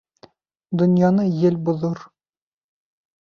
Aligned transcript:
Донъяны 0.81 1.25
ел 1.49 1.59
боҙор 1.67 2.01